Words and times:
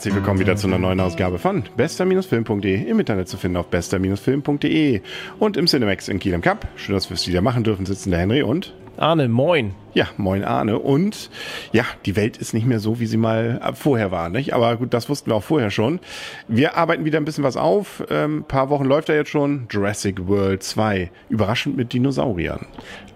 Herzlich 0.00 0.14
willkommen 0.14 0.40
wieder 0.40 0.56
zu 0.56 0.66
einer 0.66 0.78
neuen 0.78 0.98
Ausgabe 0.98 1.38
von 1.38 1.62
bester-film.de 1.76 2.88
im 2.88 3.00
Internet 3.00 3.28
zu 3.28 3.36
finden 3.36 3.58
auf 3.58 3.66
bester-film.de 3.66 5.02
und 5.38 5.58
im 5.58 5.66
Cinemax 5.66 6.08
in 6.08 6.18
Kiel 6.18 6.32
im 6.32 6.40
Cup. 6.40 6.66
Schön, 6.76 6.94
dass 6.94 7.10
wir 7.10 7.16
es 7.16 7.28
wieder 7.28 7.42
machen 7.42 7.64
dürfen, 7.64 7.84
sitzen 7.84 8.10
der 8.10 8.20
Henry 8.20 8.42
und 8.42 8.72
Arne, 8.96 9.28
moin. 9.28 9.74
Ja, 9.92 10.08
moin 10.16 10.42
Arne. 10.42 10.78
Und 10.78 11.28
ja, 11.72 11.84
die 12.06 12.16
Welt 12.16 12.38
ist 12.38 12.54
nicht 12.54 12.66
mehr 12.66 12.80
so, 12.80 12.98
wie 12.98 13.04
sie 13.04 13.18
mal 13.18 13.74
vorher 13.74 14.10
war, 14.10 14.30
nicht? 14.30 14.54
Aber 14.54 14.74
gut, 14.76 14.94
das 14.94 15.10
wussten 15.10 15.30
wir 15.30 15.34
auch 15.34 15.42
vorher 15.42 15.70
schon. 15.70 16.00
Wir 16.48 16.78
arbeiten 16.78 17.04
wieder 17.04 17.18
ein 17.18 17.26
bisschen 17.26 17.44
was 17.44 17.58
auf. 17.58 18.02
Ähm, 18.08 18.44
paar 18.48 18.70
Wochen 18.70 18.86
läuft 18.86 19.10
er 19.10 19.16
jetzt 19.16 19.28
schon. 19.28 19.66
Jurassic 19.70 20.26
World 20.26 20.62
2. 20.62 21.10
Überraschend 21.28 21.76
mit 21.76 21.92
Dinosauriern. 21.92 22.64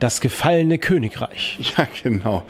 Das 0.00 0.20
gefallene 0.20 0.76
Königreich. 0.76 1.60
Ja, 1.78 1.88
genau. 2.02 2.42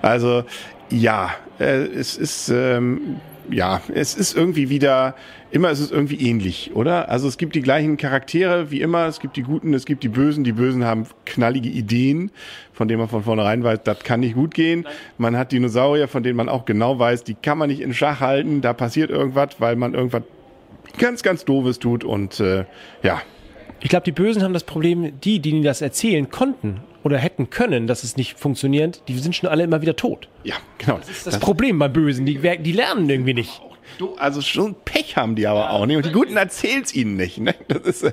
Also, 0.00 0.44
ja, 0.88 1.34
äh, 1.58 1.82
es 1.82 2.16
ist, 2.16 2.48
ähm, 2.48 3.20
ja, 3.50 3.80
es 3.94 4.14
ist 4.14 4.36
irgendwie 4.36 4.70
wieder, 4.70 5.14
immer 5.50 5.70
ist 5.70 5.80
es 5.80 5.90
irgendwie 5.90 6.28
ähnlich, 6.28 6.70
oder? 6.74 7.08
Also 7.08 7.28
es 7.28 7.38
gibt 7.38 7.54
die 7.54 7.62
gleichen 7.62 7.96
Charaktere 7.96 8.70
wie 8.70 8.80
immer, 8.80 9.06
es 9.06 9.20
gibt 9.20 9.36
die 9.36 9.42
Guten, 9.42 9.74
es 9.74 9.84
gibt 9.84 10.02
die 10.02 10.08
Bösen, 10.08 10.44
die 10.44 10.52
Bösen 10.52 10.84
haben 10.84 11.06
knallige 11.24 11.68
Ideen, 11.68 12.30
von 12.72 12.88
denen 12.88 13.00
man 13.00 13.08
von 13.08 13.24
vornherein 13.24 13.62
weiß, 13.62 13.80
das 13.84 14.00
kann 14.00 14.20
nicht 14.20 14.34
gut 14.34 14.54
gehen. 14.54 14.86
Man 15.18 15.36
hat 15.36 15.52
Dinosaurier, 15.52 16.08
von 16.08 16.22
denen 16.22 16.36
man 16.36 16.48
auch 16.48 16.64
genau 16.64 16.98
weiß, 16.98 17.24
die 17.24 17.34
kann 17.34 17.58
man 17.58 17.68
nicht 17.68 17.80
in 17.80 17.94
Schach 17.94 18.20
halten, 18.20 18.60
da 18.60 18.72
passiert 18.72 19.10
irgendwas, 19.10 19.56
weil 19.58 19.76
man 19.76 19.94
irgendwas 19.94 20.22
ganz, 20.98 21.22
ganz 21.22 21.44
Doofes 21.44 21.78
tut 21.78 22.04
und 22.04 22.40
äh, 22.40 22.64
ja. 23.02 23.22
Ich 23.82 23.88
glaube, 23.88 24.04
die 24.04 24.12
Bösen 24.12 24.42
haben 24.42 24.54
das 24.54 24.64
Problem, 24.64 25.18
die, 25.20 25.40
die 25.40 25.60
das 25.62 25.82
erzählen 25.82 26.30
konnten 26.30 26.80
oder 27.02 27.18
hätten 27.18 27.50
können, 27.50 27.86
dass 27.86 28.04
es 28.04 28.16
nicht 28.16 28.38
funktioniert, 28.38 29.02
die 29.08 29.18
sind 29.18 29.34
schon 29.34 29.48
alle 29.48 29.64
immer 29.64 29.82
wieder 29.82 29.96
tot. 29.96 30.28
Ja, 30.44 30.54
genau. 30.78 30.98
Das 30.98 31.10
ist 31.10 31.26
das, 31.26 31.34
das 31.34 31.42
Problem 31.42 31.78
bei 31.78 31.88
Bösen, 31.88 32.24
die, 32.24 32.38
die 32.38 32.72
lernen 32.72 33.10
irgendwie 33.10 33.34
nicht. 33.34 33.60
Du, 33.98 34.14
also 34.16 34.40
schon 34.40 34.74
Pech 34.84 35.16
haben 35.16 35.34
die 35.34 35.46
aber 35.46 35.70
auch 35.70 35.86
nicht. 35.86 35.96
Und 35.96 36.06
die 36.06 36.12
Guten 36.12 36.36
erzählt's 36.36 36.94
ihnen 36.94 37.16
nicht. 37.16 37.38
Ne? 37.38 37.54
Das 37.68 37.82
ist, 37.82 38.02
äh, 38.02 38.12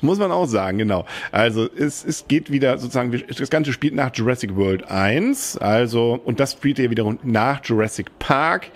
muss 0.00 0.18
man 0.18 0.32
auch 0.32 0.46
sagen, 0.46 0.78
genau. 0.78 1.04
Also 1.30 1.68
es, 1.72 2.04
es 2.04 2.26
geht 2.26 2.50
wieder 2.50 2.78
sozusagen, 2.78 3.12
das 3.28 3.50
Ganze 3.50 3.72
spielt 3.72 3.94
nach 3.94 4.10
Jurassic 4.14 4.56
World 4.56 4.90
1. 4.90 5.58
Also, 5.58 6.20
und 6.24 6.40
das 6.40 6.52
spielt 6.52 6.78
ja 6.78 6.90
wiederum 6.90 7.18
nach 7.22 7.64
Jurassic 7.64 8.18
Park. 8.18 8.70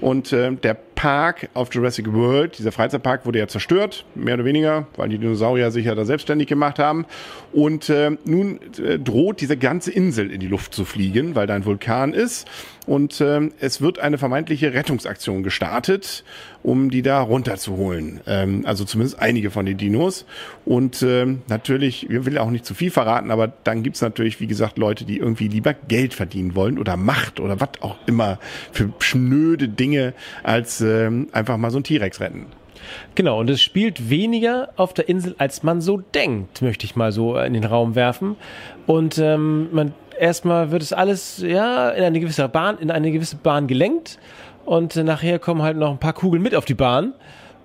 Und 0.00 0.32
äh, 0.32 0.52
der 0.52 0.74
Park 1.00 1.48
auf 1.54 1.72
Jurassic 1.72 2.12
World, 2.12 2.58
dieser 2.58 2.72
Freizeitpark 2.72 3.24
wurde 3.24 3.38
ja 3.38 3.48
zerstört, 3.48 4.04
mehr 4.14 4.34
oder 4.34 4.44
weniger, 4.44 4.86
weil 4.96 5.08
die 5.08 5.16
Dinosaurier 5.16 5.70
sich 5.70 5.86
ja 5.86 5.94
da 5.94 6.04
selbstständig 6.04 6.46
gemacht 6.46 6.78
haben. 6.78 7.06
Und 7.54 7.88
äh, 7.88 8.18
nun 8.26 8.60
äh, 8.78 8.98
droht 8.98 9.40
diese 9.40 9.56
ganze 9.56 9.92
Insel 9.92 10.30
in 10.30 10.40
die 10.40 10.46
Luft 10.46 10.74
zu 10.74 10.84
fliegen, 10.84 11.34
weil 11.34 11.46
da 11.46 11.54
ein 11.54 11.64
Vulkan 11.64 12.12
ist. 12.12 12.46
Und 12.86 13.20
äh, 13.20 13.48
es 13.60 13.80
wird 13.80 13.98
eine 13.98 14.18
vermeintliche 14.18 14.74
Rettungsaktion 14.74 15.42
gestartet, 15.42 16.24
um 16.62 16.90
die 16.90 17.02
da 17.02 17.20
runterzuholen. 17.20 18.20
Ähm, 18.26 18.62
also 18.66 18.84
zumindest 18.84 19.20
einige 19.20 19.50
von 19.50 19.64
den 19.64 19.78
Dinos. 19.78 20.26
Und 20.66 21.00
äh, 21.02 21.26
natürlich, 21.48 22.08
wir 22.10 22.26
will 22.26 22.36
auch 22.36 22.50
nicht 22.50 22.66
zu 22.66 22.74
viel 22.74 22.90
verraten, 22.90 23.30
aber 23.30 23.52
dann 23.64 23.82
gibt's 23.82 24.02
natürlich, 24.02 24.40
wie 24.40 24.46
gesagt, 24.46 24.76
Leute, 24.76 25.04
die 25.04 25.18
irgendwie 25.18 25.48
lieber 25.48 25.72
Geld 25.72 26.14
verdienen 26.14 26.54
wollen 26.54 26.78
oder 26.78 26.96
Macht 26.96 27.40
oder 27.40 27.60
was 27.60 27.70
auch 27.80 27.96
immer 28.06 28.38
für 28.72 28.92
schnöde 28.98 29.68
Dinge 29.68 30.12
als 30.42 30.80
äh, 30.80 30.89
einfach 31.32 31.56
mal 31.56 31.70
so 31.70 31.78
ein 31.78 31.84
T-Rex 31.84 32.20
retten. 32.20 32.46
Genau, 33.14 33.40
und 33.40 33.50
es 33.50 33.60
spielt 33.60 34.10
weniger 34.10 34.70
auf 34.76 34.94
der 34.94 35.08
Insel, 35.08 35.34
als 35.38 35.62
man 35.62 35.80
so 35.80 35.98
denkt, 35.98 36.62
möchte 36.62 36.86
ich 36.86 36.96
mal 36.96 37.12
so 37.12 37.36
in 37.38 37.52
den 37.52 37.64
Raum 37.64 37.94
werfen. 37.94 38.36
Und 38.86 39.18
ähm, 39.18 39.68
man 39.72 39.94
erstmal 40.18 40.70
wird 40.70 40.82
es 40.82 40.92
alles 40.92 41.38
ja 41.38 41.90
in 41.90 42.04
eine 42.04 42.20
gewisse 42.20 42.48
Bahn, 42.48 42.78
in 42.78 42.90
eine 42.90 43.10
gewisse 43.10 43.36
Bahn 43.36 43.66
gelenkt 43.66 44.18
und 44.64 44.96
äh, 44.96 45.02
nachher 45.02 45.38
kommen 45.38 45.62
halt 45.62 45.76
noch 45.76 45.90
ein 45.90 45.98
paar 45.98 46.12
Kugeln 46.12 46.42
mit 46.42 46.54
auf 46.54 46.64
die 46.64 46.74
Bahn 46.74 47.14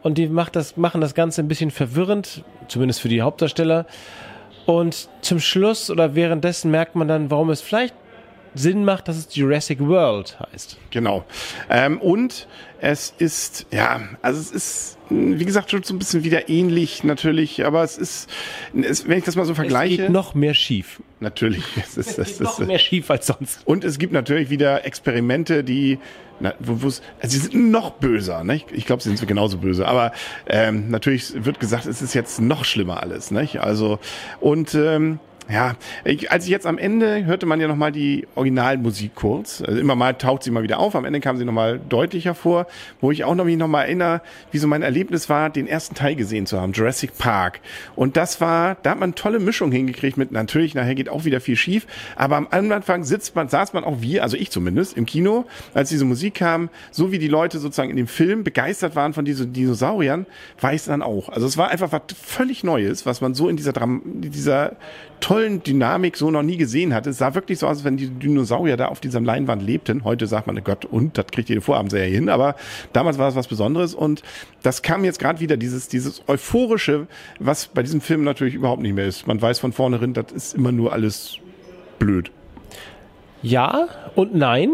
und 0.01 0.17
die 0.17 0.27
macht 0.27 0.55
das, 0.55 0.77
machen 0.77 1.01
das 1.01 1.13
Ganze 1.13 1.41
ein 1.41 1.47
bisschen 1.47 1.71
verwirrend, 1.71 2.43
zumindest 2.67 3.01
für 3.01 3.09
die 3.09 3.21
Hauptdarsteller. 3.21 3.85
Und 4.65 5.09
zum 5.21 5.39
Schluss 5.39 5.91
oder 5.91 6.15
währenddessen 6.15 6.71
merkt 6.71 6.95
man 6.95 7.07
dann, 7.07 7.29
warum 7.29 7.49
es 7.51 7.61
vielleicht 7.61 7.93
Sinn 8.55 8.85
macht, 8.85 9.07
dass 9.07 9.17
es 9.17 9.35
Jurassic 9.35 9.79
World 9.79 10.37
heißt. 10.51 10.77
Genau. 10.91 11.25
Ähm, 11.69 11.99
und 11.99 12.47
es 12.79 13.13
ist, 13.17 13.65
ja, 13.71 14.01
also 14.21 14.39
es 14.39 14.51
ist, 14.51 14.97
wie 15.09 15.45
gesagt, 15.45 15.71
schon 15.71 15.83
so 15.83 15.93
ein 15.93 15.99
bisschen 15.99 16.23
wieder 16.23 16.49
ähnlich 16.49 17.03
natürlich, 17.03 17.65
aber 17.65 17.83
es 17.83 17.97
ist, 17.97 18.29
es, 18.73 19.07
wenn 19.07 19.17
ich 19.17 19.23
das 19.23 19.35
mal 19.35 19.45
so 19.45 19.55
vergleiche. 19.55 19.93
Es 19.93 20.01
geht 20.01 20.09
noch 20.09 20.35
mehr 20.35 20.53
schief. 20.53 21.01
Natürlich. 21.19 21.63
Es, 21.77 21.97
ist, 21.97 22.17
es, 22.17 22.17
es 22.17 22.37
geht 22.37 22.41
noch 22.41 22.59
mehr 22.59 22.79
schief 22.79 23.09
als 23.09 23.27
sonst. 23.27 23.61
Und 23.65 23.83
es 23.83 23.97
gibt 23.97 24.13
natürlich 24.13 24.49
wieder 24.49 24.85
Experimente, 24.85 25.63
die, 25.63 25.99
na, 26.39 26.53
wo, 26.59 26.73
also 26.73 27.01
sie 27.21 27.37
sind 27.37 27.71
noch 27.71 27.91
böser, 27.91 28.43
ne? 28.43 28.61
Ich 28.73 28.85
glaube, 28.85 29.01
sie 29.01 29.15
sind 29.15 29.27
genauso 29.27 29.57
böse, 29.57 29.87
aber 29.87 30.11
ähm, 30.47 30.89
natürlich 30.89 31.45
wird 31.45 31.59
gesagt, 31.59 31.85
es 31.85 32.01
ist 32.01 32.13
jetzt 32.13 32.41
noch 32.41 32.65
schlimmer 32.65 33.01
alles, 33.01 33.31
ne? 33.31 33.47
Also, 33.59 33.99
und 34.41 34.75
ähm, 34.75 35.19
ja, 35.47 35.75
ich, 36.03 36.31
als 36.31 36.45
ich 36.45 36.49
jetzt 36.49 36.65
am 36.65 36.77
Ende 36.79 37.25
hörte 37.25 37.45
man 37.45 37.59
ja 37.59 37.67
nochmal 37.67 37.91
die 37.91 38.27
Originalmusik 38.33 39.13
kurz. 39.13 39.61
Also 39.61 39.79
immer 39.79 39.95
mal 39.95 40.13
taucht 40.13 40.43
sie 40.43 40.49
mal 40.49 40.63
wieder 40.63 40.79
auf. 40.79 40.95
Am 40.95 41.05
Ende 41.05 41.19
kam 41.19 41.37
sie 41.37 41.45
nochmal 41.45 41.79
deutlicher 41.87 42.33
vor, 42.33 42.65
wo 42.99 43.11
ich 43.11 43.23
auch 43.23 43.35
noch 43.35 43.45
mich 43.45 43.57
nochmal 43.57 43.85
erinnere, 43.85 44.21
wie 44.51 44.57
so 44.57 44.67
mein 44.67 44.81
Erlebnis 44.81 45.29
war, 45.29 45.51
den 45.51 45.67
ersten 45.67 45.93
Teil 45.93 46.15
gesehen 46.15 46.47
zu 46.47 46.59
haben, 46.59 46.73
Jurassic 46.73 47.17
Park. 47.17 47.59
Und 47.95 48.17
das 48.17 48.41
war, 48.41 48.77
da 48.81 48.91
hat 48.91 48.99
man 48.99 49.13
tolle 49.13 49.39
Mischung 49.39 49.71
hingekriegt 49.71 50.17
mit, 50.17 50.31
natürlich, 50.31 50.73
nachher 50.73 50.95
geht 50.95 51.09
auch 51.09 51.25
wieder 51.25 51.39
viel 51.39 51.55
schief, 51.55 51.85
aber 52.15 52.37
am 52.37 52.47
Anfang 52.49 53.03
sitzt 53.03 53.35
man, 53.35 53.47
saß 53.47 53.73
man 53.73 53.83
auch 53.83 54.01
wir, 54.01 54.23
also 54.23 54.37
ich 54.37 54.49
zumindest, 54.49 54.97
im 54.97 55.05
Kino, 55.05 55.45
als 55.75 55.89
diese 55.89 56.05
Musik 56.05 56.35
kam, 56.35 56.69
so 56.89 57.11
wie 57.11 57.19
die 57.19 57.27
Leute 57.27 57.59
sozusagen 57.59 57.91
in 57.91 57.97
dem 57.97 58.07
Film 58.07 58.43
begeistert 58.43 58.95
waren 58.95 59.13
von 59.13 59.25
diesen 59.25 59.53
Dinosauriern, 59.53 60.25
war 60.59 60.73
ich 60.73 60.83
dann 60.85 61.03
auch. 61.03 61.29
Also 61.29 61.45
es 61.45 61.55
war 61.57 61.69
einfach 61.69 61.91
was 61.91 62.01
völlig 62.19 62.63
Neues, 62.63 63.05
was 63.05 63.21
man 63.21 63.35
so 63.35 63.47
in 63.47 63.57
dieser, 63.57 63.73
Dram 63.73 64.01
dieser 64.05 64.75
tollen 65.19 65.34
Dynamik 65.39 66.17
so 66.17 66.31
noch 66.31 66.43
nie 66.43 66.57
gesehen 66.57 66.93
hatte. 66.93 67.09
Es 67.09 67.17
sah 67.17 67.35
wirklich 67.35 67.59
so 67.59 67.67
aus, 67.67 67.77
als 67.77 67.83
wenn 67.83 67.97
die 67.97 68.07
Dinosaurier 68.07 68.77
da 68.77 68.87
auf 68.87 68.99
dieser 68.99 69.21
Leinwand 69.21 69.61
lebten. 69.61 70.03
Heute 70.03 70.27
sagt 70.27 70.47
man, 70.47 70.61
Gott, 70.63 70.85
und 70.85 71.17
das 71.17 71.27
kriegt 71.27 71.49
jede 71.49 71.61
Vorabendserie 71.61 72.13
hin. 72.13 72.29
Aber 72.29 72.55
damals 72.93 73.17
war 73.17 73.29
es 73.29 73.35
was 73.35 73.47
Besonderes 73.47 73.93
und 73.93 74.23
das 74.63 74.81
kam 74.81 75.03
jetzt 75.03 75.19
gerade 75.19 75.39
wieder, 75.39 75.57
dieses, 75.57 75.87
dieses 75.87 76.21
Euphorische, 76.27 77.07
was 77.39 77.67
bei 77.67 77.83
diesem 77.83 78.01
Film 78.01 78.23
natürlich 78.23 78.55
überhaupt 78.55 78.81
nicht 78.81 78.93
mehr 78.93 79.05
ist. 79.05 79.27
Man 79.27 79.41
weiß 79.41 79.59
von 79.59 79.71
vornherein, 79.71 80.13
das 80.13 80.31
ist 80.31 80.55
immer 80.55 80.71
nur 80.71 80.93
alles 80.93 81.37
blöd. 81.99 82.31
Ja 83.41 83.87
und 84.15 84.33
nein, 84.33 84.71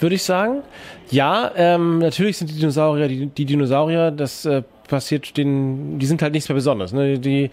würde 0.00 0.14
ich 0.14 0.22
sagen. 0.22 0.62
Ja, 1.10 1.50
ähm, 1.56 1.98
natürlich 1.98 2.38
sind 2.38 2.50
die 2.50 2.54
Dinosaurier, 2.54 3.08
die, 3.08 3.26
die 3.26 3.44
Dinosaurier, 3.44 4.10
das 4.10 4.44
äh, 4.46 4.62
passiert 4.88 5.36
den, 5.36 5.98
die 5.98 6.06
sind 6.06 6.22
halt 6.22 6.32
nichts 6.32 6.48
mehr 6.48 6.54
Besonderes. 6.54 6.92
Ne? 6.92 7.18
Die, 7.18 7.50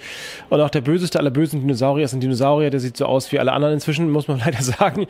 und 0.50 0.62
auch 0.62 0.70
der 0.70 0.82
böseste 0.82 1.20
aller 1.20 1.32
bösen 1.32 1.62
Dinosaurier 1.62 2.06
ist 2.06 2.14
ein 2.14 2.20
Dinosaurier, 2.20 2.70
der 2.70 2.80
sieht 2.80 2.98
so 2.98 3.06
aus 3.06 3.32
wie 3.32 3.40
alle 3.40 3.54
anderen 3.54 3.76
inzwischen, 3.76 4.10
muss 4.10 4.28
man 4.28 4.40
leider 4.46 4.62
sagen. 4.62 5.08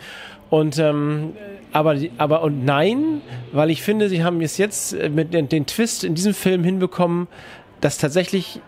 Und 0.50 0.78
ähm, 0.80 1.34
aber, 1.72 1.96
aber 2.18 2.44
und 2.44 2.66
nein, 2.66 3.22
weil 3.52 3.70
ich 3.70 3.82
finde, 3.82 4.10
sie 4.10 4.24
haben 4.24 4.42
es 4.42 4.58
jetzt 4.58 4.96
mit 5.10 5.34
den, 5.34 5.48
den 5.48 5.66
Twist 5.66 6.04
in 6.04 6.16
diesem 6.16 6.34
Film 6.34 6.64
hinbekommen, 6.64 7.28
dass 7.80 7.98
tatsächlich 7.98 8.62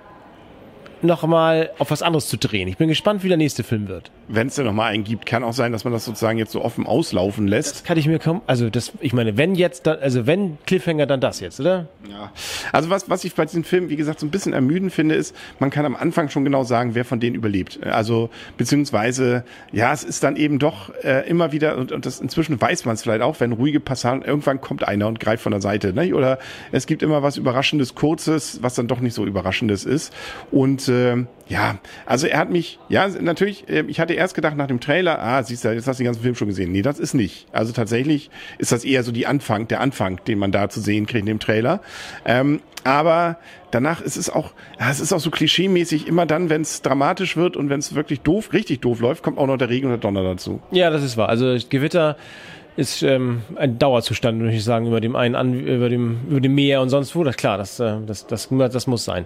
nochmal 1.04 1.72
auf 1.80 1.92
was 1.92 2.02
anderes 2.02 2.28
zu 2.28 2.38
drehen. 2.38 2.68
Ich 2.68 2.78
bin 2.78 2.88
gespannt, 2.88 3.24
wie 3.24 3.28
der 3.28 3.38
nächste 3.38 3.64
Film 3.64 3.88
wird. 3.88 4.12
Wenn 4.28 4.48
es 4.48 4.56
denn 4.56 4.66
nochmal 4.66 4.92
einen 4.92 5.04
gibt, 5.04 5.26
kann 5.26 5.44
auch 5.44 5.54
sein, 5.54 5.72
dass 5.72 5.84
man 5.84 5.94
das 5.94 6.06
sozusagen 6.06 6.38
jetzt 6.38 6.52
so 6.52 6.64
offen 6.64 6.86
auslaufen 6.86 7.48
lässt. 7.48 7.76
Das 7.76 7.84
kann 7.84 7.98
ich 7.98 8.08
mir 8.08 8.20
kaum, 8.20 8.42
also 8.48 8.70
das, 8.70 8.94
ich 9.02 9.14
meine, 9.14 9.38
wenn 9.38 9.56
jetzt, 9.56 9.88
dann, 9.88 10.00
also 10.00 10.26
wenn 10.26 10.58
Cliffhanger, 10.66 11.06
dann 11.06 11.22
das 11.22 11.40
jetzt, 11.40 11.60
oder? 11.60 11.88
Ja. 12.10 12.32
Also 12.72 12.90
was, 12.90 13.10
was 13.10 13.24
ich 13.24 13.36
bei 13.36 13.46
diesem 13.46 13.64
Film, 13.64 13.90
wie 13.90 13.96
gesagt, 13.96 14.20
so 14.20 14.26
ein 14.26 14.32
bisschen 14.32 14.54
ermüden 14.54 14.90
finde, 14.90 15.16
ist, 15.16 15.36
man 15.60 15.70
kann 15.70 15.86
am 15.86 15.96
Anfang 15.96 16.30
schon 16.30 16.44
genau 16.44 16.64
sagen, 16.64 16.96
wer 16.96 17.06
von 17.06 17.20
denen 17.20 17.36
überlebt. 17.36 17.80
Also, 17.84 18.30
beziehungsweise, 18.58 19.44
ja, 19.72 19.94
es 19.94 20.04
ist 20.04 20.24
dann 20.24 20.36
eben 20.36 20.60
doch 20.60 20.94
äh, 21.04 21.28
immer 21.28 21.52
wieder, 21.52 21.78
und, 21.78 21.92
und 21.92 22.06
das 22.06 22.20
inzwischen 22.20 22.60
weiß 22.60 22.86
man 22.86 22.96
es 22.96 23.04
vielleicht 23.04 23.22
auch, 23.22 23.40
wenn 23.40 23.52
ruhige 23.52 23.80
Passagen, 23.80 24.22
irgendwann 24.22 24.62
kommt 24.62 24.88
einer 24.88 25.08
und 25.08 25.20
greift 25.20 25.44
von 25.44 25.52
der 25.52 25.62
Seite, 25.62 25.94
ne? 25.94 26.14
Oder 26.14 26.40
es 26.72 26.86
gibt 26.86 27.04
immer 27.04 27.24
was 27.24 27.38
Überraschendes, 27.38 27.96
Kurzes, 27.96 28.60
was 28.62 28.76
dann 28.76 28.88
doch 28.88 29.00
nicht 29.00 29.14
so 29.14 29.26
Überraschendes 29.26 29.86
ist. 29.86 30.14
Und 30.52 30.88
äh, 30.94 31.26
ja, 31.48 31.78
also 32.06 32.28
er 32.28 32.40
hat 32.40 32.50
mich, 32.50 32.80
ja, 32.90 33.08
natürlich, 33.08 33.68
äh, 33.70 33.84
ich 33.88 34.00
hatte 34.00 34.14
erst 34.14 34.36
gedacht 34.36 34.56
nach 34.56 34.68
dem 34.68 34.80
Trailer, 34.80 35.22
ah, 35.22 35.44
siehst 35.44 35.66
du, 35.66 35.70
jetzt 35.70 35.88
hast 35.88 36.00
du 36.00 36.04
den 36.04 36.06
ganzen 36.06 36.22
Film 36.22 36.36
schon 36.36 36.48
gesehen. 36.48 36.72
Nee, 36.72 36.82
das 36.82 37.00
ist 37.00 37.14
nicht. 37.14 37.48
Also 37.52 37.74
tatsächlich 37.74 38.30
ist 38.58 38.72
das 38.72 38.86
eher 38.86 39.04
so 39.04 39.12
die 39.12 39.28
Anfang, 39.28 39.68
der 39.68 39.82
Anfang, 39.82 40.24
den 40.26 40.40
man 40.40 40.52
da 40.52 40.70
zu 40.70 40.80
sehen 40.80 41.06
kriegt 41.06 41.22
in 41.22 41.26
dem 41.26 41.40
Trailer. 41.40 41.82
Ähm, 42.26 42.62
aber 42.84 43.38
danach 43.72 44.02
ist 44.02 44.18
es 44.18 44.30
auch, 44.30 44.54
es 44.78 45.00
ist 45.00 45.14
auch 45.14 45.20
so 45.20 45.32
klischeemäßig, 45.32 46.08
immer 46.08 46.26
dann, 46.26 46.50
wenn 46.50 46.62
es 46.62 46.82
dramatisch 46.82 47.38
wird 47.38 47.58
und 47.58 47.70
wenn 47.70 47.80
es 47.80 47.96
wirklich 47.96 48.22
doof, 48.22 48.54
richtig 48.54 48.82
doof 48.82 49.00
läuft, 49.00 49.24
kommt 49.24 49.38
auch 49.38 49.48
noch 49.48 49.58
der 49.58 49.70
Regen 49.70 49.88
und 49.88 49.92
der 49.92 50.00
Donner 50.00 50.24
dazu. 50.24 50.62
Ja, 50.72 50.90
das 50.90 51.04
ist 51.04 51.18
wahr. 51.18 51.30
Also 51.30 51.58
Gewitter 51.70 52.18
ist 52.76 53.04
ähm, 53.04 53.42
ein 53.56 53.78
Dauerzustand, 53.78 54.40
würde 54.40 54.54
ich 54.54 54.64
sagen, 54.64 54.88
über 54.88 55.02
dem 55.02 55.16
einen 55.16 55.36
an, 55.36 55.54
über 55.54 55.90
dem 55.90 56.20
über 56.30 56.42
dem 56.42 56.56
Meer 56.56 56.82
und 56.82 56.90
sonst 56.90 57.16
wo. 57.16 57.24
Das 57.24 57.36
klar, 57.38 57.58
das 57.58 57.80
äh, 57.80 57.98
das 58.06 58.28
das 58.28 58.50
das 58.50 58.88
muss 58.88 59.06
sein. 59.06 59.26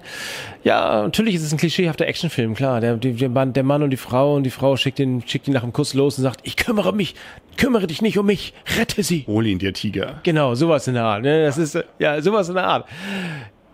Ja, 0.64 1.04
natürlich 1.04 1.36
ist 1.36 1.44
es 1.44 1.52
ein 1.52 1.58
klischeehafter 1.58 2.06
Actionfilm, 2.06 2.56
klar. 2.56 2.82
Der, 2.82 2.98
der 2.98 3.14
der 3.14 3.30
Mann 3.30 3.54
der 3.54 3.64
Mann 3.64 3.84
und 3.84 3.90
die 3.90 3.98
Frau 3.98 4.36
und 4.36 4.44
die 4.44 4.50
Frau 4.50 4.76
schickt 4.76 5.00
ihn 5.00 5.24
schickt 5.26 5.48
ihn 5.48 5.54
nach 5.54 5.62
dem 5.62 5.74
Kuss 5.74 5.94
los 5.94 6.18
und 6.18 6.24
sagt, 6.24 6.42
ich 6.44 6.56
kümmere 6.56 6.94
mich, 6.94 7.16
kümmere 7.58 7.88
dich 7.88 8.02
nicht 8.02 8.18
um 8.18 8.26
mich, 8.26 8.54
rette 8.78 9.04
sie. 9.04 9.26
Hol 9.28 9.46
ihn, 9.46 9.60
der 9.60 9.74
Tiger. 9.74 10.20
Genau, 10.24 10.56
sowas 10.56 10.88
in 10.88 10.96
der 10.96 11.04
Art. 11.04 11.22
Ne? 11.24 11.46
Das 11.46 11.58
ist 11.58 11.76
äh, 11.76 11.84
ja 12.00 12.22
sowas 12.22 12.50
in 12.50 12.56
der 12.56 12.66
Art. 12.66 12.86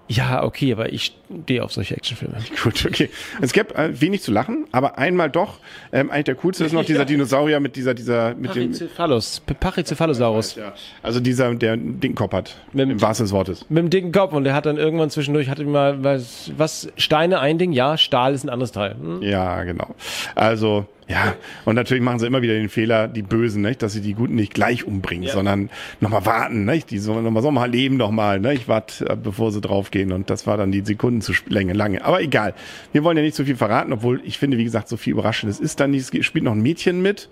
Ja, 0.09 0.43
okay, 0.43 0.73
aber 0.73 0.91
ich 0.91 1.15
stehe 1.43 1.63
auf 1.63 1.71
solche 1.71 1.95
Actionfilme. 1.95 2.35
Gut, 2.63 2.85
okay. 2.85 3.09
Es 3.41 3.53
gibt 3.53 3.71
äh, 3.73 3.99
wenig 4.01 4.21
zu 4.21 4.31
lachen, 4.31 4.65
aber 4.71 4.97
einmal 4.97 5.29
doch, 5.29 5.59
ähm, 5.93 6.11
eigentlich 6.11 6.25
der 6.25 6.35
coolste 6.35 6.65
ist 6.65 6.73
noch 6.73 6.83
dieser 6.85 7.05
Dinosaurier 7.05 7.59
mit 7.61 7.75
dieser, 7.77 7.93
dieser, 7.93 8.35
mit 8.35 8.53
dem. 8.53 8.71
Pachycephalus, 8.71 9.41
Pachycephalosaurus. 9.59 10.55
Ja. 10.55 10.73
Also 11.01 11.19
dieser, 11.19 11.55
der 11.55 11.73
einen 11.73 11.99
dicken 11.99 12.15
Kopf 12.15 12.33
hat. 12.33 12.57
Mit 12.73 12.81
dem- 12.83 12.91
Im 12.91 13.01
wahrsten 13.01 13.25
des 13.25 13.31
Wortes. 13.33 13.65
Mit 13.69 13.77
dem 13.79 13.89
dicken 13.89 14.11
Kopf 14.11 14.33
und 14.33 14.43
der 14.43 14.53
hat 14.53 14.65
dann 14.65 14.77
irgendwann 14.77 15.09
zwischendurch, 15.09 15.49
hatte 15.49 15.63
mal, 15.63 16.03
was, 16.03 16.51
was, 16.57 16.91
Steine 16.97 17.39
ein 17.39 17.57
Ding, 17.57 17.71
ja, 17.71 17.97
Stahl 17.97 18.33
ist 18.33 18.43
ein 18.43 18.49
anderes 18.49 18.71
Teil. 18.73 18.95
Hm? 18.99 19.21
Ja, 19.21 19.63
genau. 19.63 19.95
Also, 20.35 20.85
ja, 21.13 21.35
und 21.65 21.75
natürlich 21.75 22.03
machen 22.03 22.17
sie 22.17 22.25
immer 22.25 22.41
wieder 22.41 22.55
den 22.55 22.69
Fehler, 22.69 23.07
die 23.07 23.21
Bösen, 23.21 23.61
nicht, 23.61 23.83
dass 23.83 23.93
sie 23.93 24.01
die 24.01 24.13
Guten 24.15 24.33
nicht 24.35 24.53
gleich 24.53 24.83
umbringen, 24.83 25.25
Ja. 25.25 25.33
sondern 25.33 25.69
nochmal 26.01 26.25
warten, 26.25 26.65
nicht? 26.65 26.89
Die 26.89 26.97
sollen 26.97 27.23
nochmal, 27.23 27.43
sollen 27.43 27.53
mal 27.53 27.69
leben 27.69 27.97
nochmal, 27.97 28.39
ne? 28.39 28.53
Ich 28.53 28.67
warte, 28.67 29.07
äh, 29.07 29.15
bevor 29.15 29.51
sie 29.51 29.61
draufgehen. 29.61 30.11
Und 30.11 30.29
das 30.31 30.47
war 30.47 30.57
dann 30.57 30.71
die 30.71 30.81
Sekunden 30.81 31.21
zu 31.21 31.33
Länge, 31.47 31.73
lange. 31.73 32.03
Aber 32.03 32.21
egal. 32.21 32.55
Wir 32.93 33.03
wollen 33.03 33.15
ja 33.15 33.21
nicht 33.23 33.35
so 33.35 33.45
viel 33.45 33.55
verraten, 33.55 33.93
obwohl 33.93 34.21
ich 34.25 34.39
finde, 34.39 34.57
wie 34.57 34.63
gesagt, 34.63 34.87
so 34.89 34.97
viel 34.97 35.13
Überraschendes 35.13 35.59
ist 35.59 35.79
dann 35.79 35.91
nicht. 35.91 36.11
Es 36.13 36.25
spielt 36.25 36.43
noch 36.45 36.53
ein 36.53 36.61
Mädchen 36.61 37.01
mit. 37.01 37.29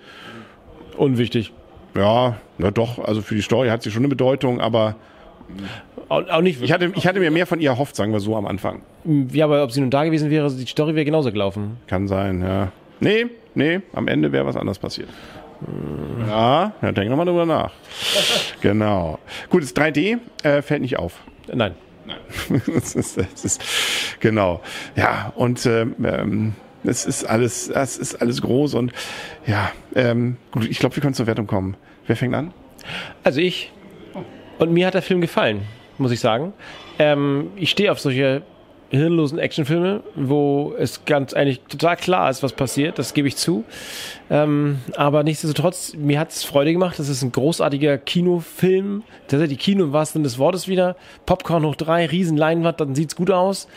Unwichtig. 0.98 1.52
Ja, 1.96 2.38
na 2.58 2.72
doch, 2.72 3.00
also 3.00 3.22
für 3.22 3.36
die 3.36 3.42
Story 3.42 3.70
hat 3.70 3.82
sie 3.84 3.92
schon 3.92 4.02
eine 4.02 4.10
Bedeutung, 4.10 4.62
aber 4.62 4.96
Auch, 6.08 6.28
auch 6.30 6.42
nicht 6.42 6.62
ich 6.62 6.72
hatte, 6.72 6.92
ich 6.96 7.06
hatte 7.08 7.20
mir 7.20 7.32
mehr 7.32 7.46
von 7.48 7.60
ihr 7.60 7.72
erhofft, 7.72 7.96
sagen 7.96 8.14
wir 8.14 8.20
so 8.20 8.36
am 8.36 8.46
Anfang. 8.46 8.82
Ja, 9.32 9.46
aber 9.46 9.64
ob 9.64 9.72
sie 9.72 9.82
nun 9.82 9.90
da 9.90 10.04
gewesen 10.06 10.30
wäre, 10.30 10.50
die 10.54 10.66
Story 10.66 10.96
wäre 10.96 11.04
genauso 11.06 11.32
gelaufen. 11.32 11.78
Kann 11.88 12.08
sein, 12.08 12.42
ja. 12.42 12.72
Nee, 13.02 13.26
nee, 13.56 13.82
am 13.94 14.08
Ende 14.08 14.32
wäre 14.32 14.46
was 14.46 14.56
anderes 14.56 14.80
passiert. 14.80 15.10
Ja, 16.28 16.74
ja 16.82 16.92
denk 16.92 17.10
nochmal 17.10 17.26
drüber 17.26 17.46
nach. 17.46 17.72
genau. 18.62 19.20
Gut, 19.50 19.64
das 19.64 19.76
3D 19.76 20.20
äh, 20.44 20.62
fällt 20.62 20.82
nicht 20.82 20.98
auf. 20.98 21.20
Nein. 21.52 21.74
das 22.68 22.96
ist, 22.96 23.18
das 23.18 23.46
ist, 23.46 23.64
genau. 24.20 24.62
Ja, 24.96 25.34
und 25.36 25.66
ähm, 25.66 25.96
ähm, 26.04 26.54
es 26.84 27.06
ist 27.06 27.26
alles, 27.26 27.70
es 27.70 27.98
ist 27.98 28.22
alles 28.22 28.42
groß 28.42 28.76
und 28.76 28.94
ja, 29.46 29.72
ähm, 29.96 30.38
gut, 30.52 30.70
ich 30.70 30.80
glaube, 30.80 30.96
wir 30.96 31.02
können 31.02 31.14
zur 31.14 31.28
Wertung 31.28 31.48
kommen. 31.48 31.78
Wer 32.08 32.16
fängt 32.16 32.36
an? 32.36 32.54
Also 33.24 33.40
ich. 33.40 33.72
Und 34.60 34.72
mir 34.74 34.88
hat 34.88 34.94
der 34.94 35.02
Film 35.02 35.22
gefallen, 35.22 35.64
muss 35.98 36.12
ich 36.12 36.20
sagen. 36.20 36.54
Ähm, 37.00 37.52
ich 37.56 37.72
stehe 37.72 37.92
auf 37.92 38.00
solche 38.00 38.44
hirnlosen 38.92 39.40
Actionfilme, 39.40 40.02
wo 40.16 40.74
es 40.78 41.06
ganz 41.06 41.34
eigentlich 41.34 41.62
total 41.62 41.96
klar 41.96 42.30
ist, 42.30 42.44
was 42.44 42.54
passiert. 42.54 43.00
Das 43.00 43.14
gebe 43.14 43.28
ich 43.28 43.38
zu. 43.38 43.64
Ähm, 44.30 44.80
aber 44.96 45.24
nichtsdestotrotz, 45.24 45.94
mir 45.96 46.20
hat 46.20 46.32
es 46.32 46.44
Freude 46.44 46.74
gemacht. 46.74 47.00
Das 47.00 47.10
ist 47.10 47.22
ein 47.22 47.32
großartiger 47.32 47.98
Kinofilm. 47.98 49.04
Tatsächlich 49.28 49.60
Kino 49.60 49.86
im 49.86 49.94
wahrsten 49.94 50.20
Sinne 50.20 50.24
des 50.24 50.38
Wortes 50.40 50.68
wieder. 50.68 50.96
Popcorn 51.26 51.66
hoch 51.66 51.76
drei, 51.76 52.06
riesen 52.06 52.38
Leinwand, 52.38 52.80
dann 52.82 52.94
sieht's 52.94 53.16
gut 53.16 53.32
aus. 53.32 53.68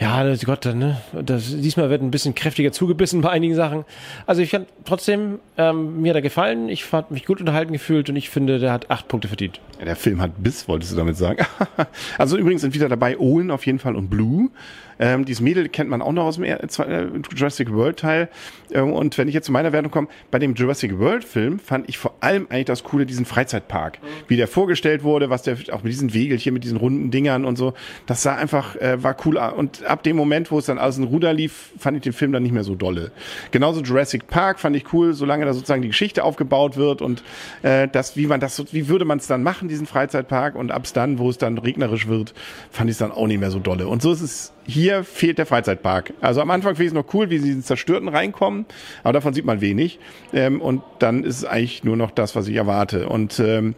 Ja, 0.00 0.22
das- 0.22 0.44
Gott, 0.44 0.64
ne? 0.64 1.00
Das, 1.12 1.48
diesmal 1.56 1.90
wird 1.90 2.02
ein 2.02 2.10
bisschen 2.10 2.34
kräftiger 2.34 2.70
zugebissen 2.70 3.20
bei 3.20 3.30
einigen 3.30 3.54
Sachen. 3.54 3.84
Also 4.26 4.42
ich 4.42 4.50
fand 4.50 4.68
trotzdem, 4.84 5.40
ähm, 5.56 6.00
mir 6.02 6.10
hat 6.10 6.16
er 6.16 6.22
gefallen. 6.22 6.68
Ich 6.68 6.84
fand 6.84 7.10
mich 7.10 7.26
gut 7.26 7.40
unterhalten 7.40 7.72
gefühlt 7.72 8.08
und 8.08 8.16
ich 8.16 8.30
finde, 8.30 8.58
der 8.60 8.72
hat 8.72 8.90
acht 8.90 9.08
Punkte 9.08 9.26
verdient. 9.28 9.60
Ja, 9.78 9.86
der 9.86 9.96
Film 9.96 10.20
hat 10.20 10.32
Biss, 10.38 10.68
wolltest 10.68 10.92
du 10.92 10.96
damit 10.96 11.16
sagen. 11.16 11.44
also 12.18 12.36
übrigens 12.36 12.60
sind 12.62 12.74
wieder 12.74 12.88
dabei 12.88 13.18
Owen 13.18 13.50
auf 13.50 13.66
jeden 13.66 13.80
Fall 13.80 13.96
und 13.96 14.08
Blue. 14.08 14.50
Ähm, 14.98 15.24
dieses 15.24 15.40
Mädel 15.40 15.68
kennt 15.68 15.90
man 15.90 16.02
auch 16.02 16.12
noch 16.12 16.24
aus 16.24 16.36
dem 16.36 16.44
zwei- 16.68 16.84
äh, 16.84 17.08
Jurassic 17.34 17.72
World 17.72 17.98
Teil. 17.98 18.28
Ähm, 18.72 18.92
und 18.92 19.16
wenn 19.18 19.28
ich 19.28 19.34
jetzt 19.34 19.46
zu 19.46 19.52
meiner 19.52 19.72
Wertung 19.72 19.90
komme, 19.90 20.08
bei 20.30 20.38
dem 20.38 20.54
Jurassic 20.54 20.98
World 20.98 21.24
Film 21.24 21.58
fand 21.58 21.88
ich 21.88 21.98
vor 21.98 22.14
allem 22.20 22.46
eigentlich 22.50 22.66
das 22.66 22.84
Coole, 22.84 23.06
diesen 23.06 23.24
Freizeitpark. 23.24 23.98
Wie 24.26 24.36
der 24.36 24.48
vorgestellt 24.48 25.02
wurde, 25.02 25.30
was 25.30 25.42
der 25.42 25.56
auch 25.72 25.82
mit 25.82 25.92
diesen 25.92 26.14
Wegelchen, 26.14 26.54
mit 26.54 26.64
diesen 26.64 26.76
runden 26.78 27.10
Dingern 27.10 27.44
und 27.44 27.56
so. 27.56 27.74
Das 28.06 28.22
sah 28.22 28.34
einfach, 28.34 28.76
äh, 28.76 29.02
war 29.02 29.16
cool. 29.24 29.36
Und 29.36 29.84
ab 29.84 30.02
dem 30.02 30.16
Moment, 30.16 30.50
wo 30.50 30.58
es 30.58 30.66
dann 30.66 30.78
aus 30.78 30.96
dem 30.96 31.04
Ruder 31.04 31.32
lief, 31.32 31.70
fand 31.78 31.96
ich 31.96 32.02
den 32.02 32.12
Film 32.12 32.32
dann 32.32 32.42
nicht 32.42 32.52
mehr 32.52 32.64
so 32.64 32.74
dolle. 32.74 33.12
Genauso 33.50 33.82
Jurassic 33.82 34.26
Park 34.26 34.58
fand 34.60 34.76
ich 34.76 34.92
cool, 34.92 35.12
solange 35.14 35.44
da 35.44 35.52
sozusagen 35.52 35.82
die 35.82 35.88
Geschichte 35.88 36.24
aufgebaut 36.24 36.76
wird 36.76 37.02
und 37.02 37.22
äh, 37.62 37.88
das, 37.88 38.16
wie 38.16 38.26
man 38.26 38.40
das, 38.40 38.72
wie 38.72 38.88
würde 38.88 39.04
man 39.04 39.18
es 39.18 39.26
dann 39.26 39.42
machen, 39.42 39.68
diesen 39.68 39.86
Freizeitpark 39.86 40.54
und 40.54 40.70
ab's 40.70 40.92
dann, 40.92 41.18
wo 41.18 41.30
es 41.30 41.38
dann 41.38 41.58
regnerisch 41.58 42.08
wird, 42.08 42.34
fand 42.70 42.90
ich 42.90 42.94
es 42.94 42.98
dann 42.98 43.12
auch 43.12 43.26
nicht 43.26 43.40
mehr 43.40 43.50
so 43.50 43.58
dolle. 43.58 43.88
Und 43.88 44.02
so 44.02 44.12
ist 44.12 44.20
es, 44.20 44.52
hier 44.68 45.02
fehlt 45.02 45.38
der 45.38 45.46
Freizeitpark. 45.46 46.12
Also 46.20 46.42
am 46.42 46.50
Anfang 46.50 46.76
finde 46.76 46.84
ich 46.84 46.88
es 46.88 46.94
noch 46.94 47.14
cool, 47.14 47.30
wie 47.30 47.38
sie 47.38 47.48
in 47.48 47.56
den 47.56 47.62
Zerstörten 47.62 48.08
reinkommen, 48.08 48.66
aber 49.02 49.14
davon 49.14 49.32
sieht 49.32 49.46
man 49.46 49.62
wenig. 49.62 49.98
Ähm, 50.34 50.60
und 50.60 50.82
dann 50.98 51.24
ist 51.24 51.38
es 51.38 51.44
eigentlich 51.46 51.84
nur 51.84 51.96
noch 51.96 52.10
das, 52.10 52.36
was 52.36 52.46
ich 52.48 52.56
erwarte. 52.56 53.08
Und 53.08 53.40
ähm, 53.40 53.74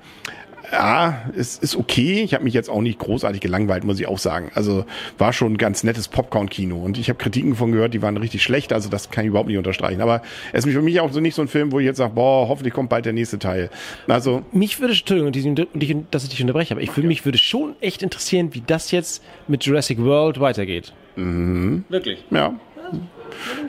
ja, 0.73 1.23
es 1.37 1.59
ist 1.59 1.77
okay. 1.77 2.23
Ich 2.23 2.35
habe 2.35 2.45
mich 2.45 2.55
jetzt 2.55 2.71
auch 2.71 2.81
nicht 2.81 2.99
großartig 2.99 3.41
gelangweilt, 3.41 3.85
muss 3.85 3.99
ich 3.99 4.07
auch 4.07 4.19
sagen. 4.19 4.51
Also 4.55 4.85
war 5.19 5.33
schon 5.33 5.55
ein 5.55 5.59
ganz 5.59 5.85
nettes 5.85 6.09
Popcorn-Kino. 6.09 6.77
Und 6.77 6.99
ich 6.99 7.09
habe 7.09 7.19
Kritiken 7.19 7.55
von 7.57 7.73
gehört, 7.73 7.95
die 7.95 8.03
waren 8.03 8.17
richtig 8.17 8.43
schlecht. 8.43 8.73
Also 8.73 8.89
das 8.89 9.11
kann 9.11 9.25
ich 9.25 9.29
überhaupt 9.29 9.49
nicht 9.49 9.59
unterstreichen. 9.59 10.01
Aber 10.01 10.23
es 10.53 10.65
ist 10.65 10.73
für 10.73 10.83
mich 10.83 11.01
auch 11.01 11.13
so 11.13 11.21
nicht 11.21 11.35
so 11.35 11.43
ein 11.43 11.49
Film, 11.49 11.73
wo 11.73 11.81
ich 11.81 11.87
jetzt 11.87 11.97
sage, 11.97 12.15
boah, 12.15 12.49
hoffentlich 12.49 12.73
kommt 12.73 12.89
bald 12.89 13.05
der 13.05 13.13
nächste 13.13 13.39
Teil. 13.39 13.71
Also 14.07 14.43
Mich 14.53 14.79
würde, 14.81 14.95
Entschuldigung, 14.95 15.67
dass 16.11 16.23
ich 16.25 16.31
dich 16.31 16.41
unterbreche, 16.41 16.75
aber 16.75 16.83
ich 16.83 16.91
für 16.91 17.03
mich 17.03 17.25
würde 17.25 17.39
schon 17.39 17.75
echt 17.81 18.03
interessieren, 18.03 18.55
wie 18.55 18.63
das 18.65 18.91
jetzt 18.91 19.23
mit 19.49 19.65
Jurassic 19.65 19.99
World 19.99 20.41
weitergeht. 20.41 20.93
Wirklich. 21.17 22.25
Ja. 22.31 22.55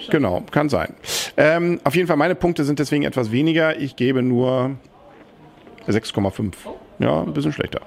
Genau, 0.09 0.43
kann 0.51 0.69
sein. 0.69 0.95
Ähm, 1.37 1.79
auf 1.83 1.95
jeden 1.95 2.07
Fall, 2.07 2.17
meine 2.17 2.35
Punkte 2.35 2.63
sind 2.63 2.79
deswegen 2.79 3.03
etwas 3.03 3.31
weniger. 3.31 3.79
Ich 3.79 3.95
gebe 3.95 4.21
nur 4.21 4.77
6,5. 5.87 6.53
Ja, 6.99 7.21
ein 7.21 7.33
bisschen 7.33 7.51
schlechter. 7.51 7.81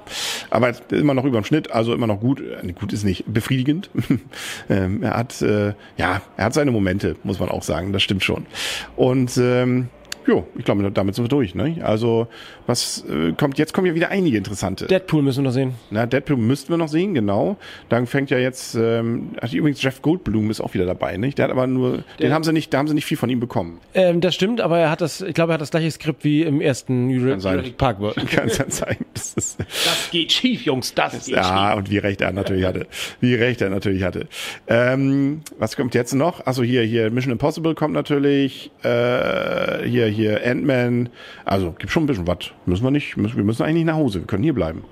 Aber 0.50 0.72
immer 0.90 1.14
noch 1.14 1.24
über 1.24 1.40
dem 1.40 1.44
Schnitt, 1.44 1.70
also 1.70 1.94
immer 1.94 2.08
noch 2.08 2.18
gut. 2.18 2.40
Äh, 2.40 2.72
Gut 2.72 2.92
ist 2.92 3.04
nicht 3.04 3.24
befriedigend. 3.26 3.90
ähm, 4.68 5.02
er 5.02 5.16
hat, 5.16 5.40
äh, 5.40 5.74
ja, 5.96 6.20
er 6.36 6.44
hat 6.44 6.54
seine 6.54 6.72
Momente, 6.72 7.16
muss 7.22 7.38
man 7.38 7.48
auch 7.48 7.62
sagen. 7.62 7.92
Das 7.92 8.02
stimmt 8.02 8.24
schon. 8.24 8.46
Und 8.96 9.36
ähm, 9.36 9.88
jo, 10.26 10.46
ich 10.56 10.64
glaube, 10.64 10.90
damit 10.90 11.14
sind 11.14 11.24
wir 11.24 11.28
durch. 11.28 11.54
Ne? 11.54 11.76
Also 11.82 12.26
was 12.66 13.04
äh, 13.08 13.32
kommt? 13.32 13.58
Jetzt 13.58 13.72
kommen 13.74 13.86
ja 13.86 13.94
wieder 13.94 14.10
einige 14.10 14.36
interessante. 14.36 14.86
Deadpool 14.86 15.22
müssen 15.22 15.38
wir 15.38 15.48
noch 15.48 15.52
sehen. 15.54 15.74
Na, 15.90 16.06
Deadpool 16.06 16.36
müssten 16.36 16.70
wir 16.70 16.76
noch 16.76 16.88
sehen, 16.88 17.14
genau. 17.14 17.56
Dann 17.88 18.06
fängt 18.06 18.30
ja 18.30 18.38
jetzt, 18.38 18.74
ähm, 18.74 19.30
ach, 19.40 19.52
übrigens 19.52 19.82
Jeff 19.82 20.00
Goldblum 20.02 20.50
ist 20.50 20.60
auch 20.60 20.74
wieder 20.74 20.86
dabei, 20.86 21.16
nicht? 21.16 21.38
Der 21.38 21.44
hat 21.44 21.52
aber 21.52 21.66
nur, 21.66 22.04
den 22.20 22.32
haben 22.32 22.44
sie 22.44 22.52
nicht, 22.52 22.72
da 22.72 22.78
haben 22.78 22.88
sie 22.88 22.94
nicht 22.94 23.04
viel 23.06 23.16
von 23.16 23.28
ihm 23.30 23.40
bekommen. 23.40 23.80
Ähm, 23.94 24.20
das 24.20 24.34
stimmt, 24.34 24.60
aber 24.60 24.78
er 24.78 24.90
hat 24.90 25.00
das, 25.00 25.20
ich 25.20 25.34
glaube, 25.34 25.52
er 25.52 25.54
hat 25.54 25.60
das 25.60 25.70
gleiche 25.70 25.90
Skript 25.90 26.24
wie 26.24 26.42
im 26.42 26.60
ersten 26.60 27.10
Jura- 27.10 27.38
sein. 27.40 27.54
Jurassic 27.56 27.76
Park 27.76 28.00
World. 28.00 28.16
Kann 28.30 28.48
es 28.48 28.58
dann 28.58 28.70
zeigen. 28.70 29.04
Das 29.14 29.34
ist, 29.34 29.58
Das 29.60 30.08
geht 30.10 30.32
schief, 30.32 30.62
Jungs, 30.62 30.94
das 30.94 31.26
geht 31.26 31.36
ja, 31.36 31.74
und 31.74 31.90
wie 31.90 31.98
recht 31.98 32.20
er 32.20 32.32
natürlich 32.32 32.64
hatte. 32.64 32.86
Wie 33.20 33.34
recht 33.34 33.60
er 33.60 33.70
natürlich 33.70 34.02
hatte. 34.02 34.26
Ähm, 34.66 35.42
was 35.58 35.76
kommt 35.76 35.94
jetzt 35.94 36.14
noch? 36.14 36.44
Also 36.46 36.62
hier, 36.62 36.82
hier, 36.82 37.10
Mission 37.10 37.32
Impossible 37.32 37.74
kommt 37.74 37.94
natürlich, 37.94 38.70
äh, 38.82 39.86
hier, 39.86 40.06
hier, 40.14 40.40
Ant-Man. 40.46 41.10
Also, 41.44 41.72
gibt 41.72 41.92
schon 41.92 42.04
ein 42.04 42.06
bisschen 42.06 42.26
was. 42.26 42.52
Müssen 42.66 42.84
wir 42.84 42.90
nicht, 42.90 43.16
müssen, 43.16 43.36
wir 43.36 43.44
müssen 43.44 43.62
eigentlich 43.62 43.76
nicht 43.76 43.86
nach 43.86 43.96
Hause. 43.96 44.20
Wir 44.20 44.26
können 44.26 44.42
hier 44.42 44.54
bleiben. 44.54 44.84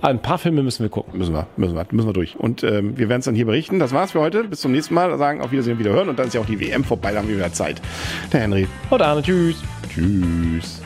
Ein 0.00 0.22
paar 0.22 0.38
Filme 0.38 0.62
müssen 0.62 0.82
wir 0.82 0.90
gucken. 0.90 1.18
Müssen 1.18 1.34
wir, 1.34 1.48
müssen 1.56 1.74
wir, 1.74 1.86
müssen 1.90 2.08
wir 2.08 2.12
durch. 2.12 2.36
Und 2.36 2.62
ähm, 2.62 2.96
wir 2.96 3.08
werden 3.08 3.18
es 3.20 3.24
dann 3.24 3.34
hier 3.34 3.46
berichten. 3.46 3.80
Das 3.80 3.92
war's 3.92 4.12
für 4.12 4.20
heute. 4.20 4.44
Bis 4.44 4.60
zum 4.60 4.70
nächsten 4.70 4.94
Mal. 4.94 5.16
Sagen 5.18 5.40
auf 5.40 5.50
Wiedersehen, 5.50 5.78
wieder 5.78 5.90
hören. 5.90 6.08
Und 6.08 6.18
dann 6.18 6.28
ist 6.28 6.34
ja 6.34 6.40
auch 6.40 6.46
die 6.46 6.60
WM 6.60 6.84
vorbei. 6.84 7.12
Da 7.12 7.18
haben 7.18 7.28
wir 7.28 7.36
wieder 7.36 7.52
Zeit. 7.52 7.82
Der 8.32 8.40
Henry. 8.40 8.68
Haut 8.90 9.02
an, 9.02 9.22
tschüss. 9.22 9.56
Tschüss. 9.92 10.82